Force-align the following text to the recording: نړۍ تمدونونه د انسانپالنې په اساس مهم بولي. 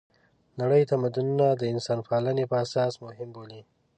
نړۍ 0.61 0.83
تمدونونه 0.91 1.47
د 1.55 1.63
انسانپالنې 1.73 2.45
په 2.51 2.55
اساس 2.65 2.93
مهم 3.05 3.29
بولي. 3.35 3.61